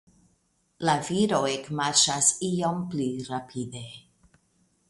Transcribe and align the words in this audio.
La 0.89 0.95
viro 1.09 1.41
ekmarŝas 1.57 2.31
iom 2.51 2.83
pli 2.95 3.07
rapide. 3.29 3.85